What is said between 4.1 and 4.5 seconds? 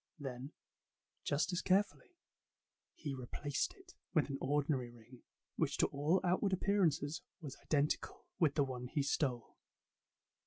with an